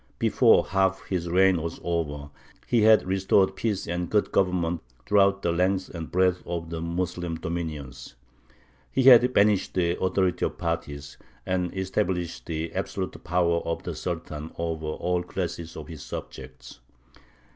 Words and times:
Before 0.17 0.65
half 0.65 1.03
his 1.05 1.29
reign 1.29 1.61
was 1.61 1.79
over 1.83 2.31
he 2.65 2.81
had 2.81 3.05
restored 3.05 3.55
peace 3.55 3.85
and 3.87 4.09
good 4.09 4.31
government 4.31 4.81
throughout 5.05 5.43
the 5.43 5.51
length 5.51 5.89
and 5.89 6.11
breadth 6.11 6.41
of 6.47 6.71
the 6.71 6.81
Moslem 6.81 7.35
dominions; 7.35 8.15
he 8.91 9.03
had 9.03 9.31
banished 9.31 9.75
the 9.75 10.01
authority 10.01 10.43
of 10.43 10.57
parties, 10.57 11.19
and 11.45 11.71
established 11.77 12.47
the 12.47 12.73
absolute 12.73 13.23
power 13.23 13.57
of 13.59 13.83
the 13.83 13.93
Sultan 13.93 14.49
over 14.57 14.87
all 14.87 15.21
classes 15.21 15.77
of 15.77 15.87
his 15.87 16.01
subjects. 16.01 16.79